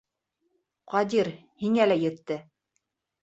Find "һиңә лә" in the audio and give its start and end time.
1.65-1.97